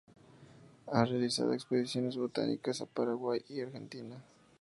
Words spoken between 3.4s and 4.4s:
y Argentina